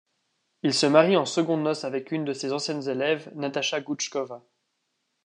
Il 0.63 0.73
se 0.73 0.87
marie 0.87 1.15
en 1.15 1.27
secondes 1.27 1.61
noces 1.61 1.83
avec 1.83 2.11
une 2.11 2.25
de 2.25 2.33
ses 2.33 2.53
anciennes 2.53 2.87
élèves, 2.89 3.31
Natacha 3.35 3.81
Goutchkova. 3.81 4.41